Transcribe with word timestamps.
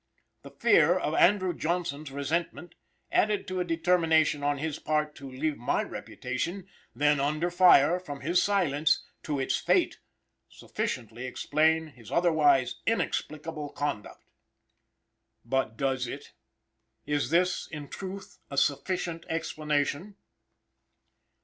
"The 0.41 0.49
fear 0.49 0.97
of 0.97 1.13
Andrew 1.13 1.53
Johnson's 1.53 2.09
resentment, 2.09 2.73
added 3.11 3.47
to 3.47 3.59
a 3.59 3.63
determination 3.63 4.41
on 4.41 4.57
his 4.57 4.79
part 4.79 5.13
to 5.17 5.29
leave 5.29 5.57
my 5.57 5.83
reputation 5.83 6.67
then 6.95 7.19
under 7.19 7.51
fire 7.51 7.99
from 7.99 8.21
his 8.21 8.41
silence 8.41 9.03
to 9.21 9.39
its 9.39 9.57
fate, 9.57 9.99
sufficiently 10.49 11.27
explain 11.27 11.89
his 11.89 12.11
otherwise 12.11 12.81
inexplicable 12.87 13.69
conduct." 13.69 14.25
But 15.45 15.77
does 15.77 16.07
it? 16.07 16.33
Is 17.05 17.29
this 17.29 17.67
in 17.67 17.87
truth 17.87 18.39
a 18.49 18.57
sufficient 18.57 19.23
explanation? 19.29 20.15